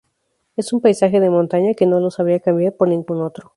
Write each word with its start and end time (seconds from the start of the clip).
Y 0.57 0.63
un 0.73 0.81
paisaje 0.81 1.19
de 1.19 1.29
montaña 1.29 1.75
que 1.75 1.85
no 1.85 1.99
lo 1.99 2.09
sabría 2.09 2.39
cambiar 2.39 2.73
por 2.75 2.87
ningún 2.87 3.21
otro". 3.21 3.49